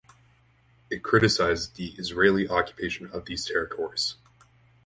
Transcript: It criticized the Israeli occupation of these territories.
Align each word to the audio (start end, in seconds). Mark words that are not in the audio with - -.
It 0.89 1.03
criticized 1.03 1.75
the 1.75 1.89
Israeli 1.95 2.49
occupation 2.49 3.11
of 3.11 3.25
these 3.25 3.45
territories. 3.45 4.15